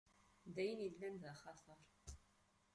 D 0.53 0.55
ayen 0.61 0.79
illan 0.87 1.15
d 1.21 1.23
axatar? 1.31 1.83